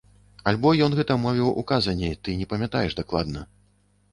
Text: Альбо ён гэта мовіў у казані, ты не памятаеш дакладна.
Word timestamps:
Альбо 0.51 0.71
ён 0.85 0.95
гэта 0.99 1.17
мовіў 1.25 1.51
у 1.63 1.65
казані, 1.73 2.09
ты 2.27 2.35
не 2.41 2.51
памятаеш 2.55 2.99
дакладна. 3.03 3.45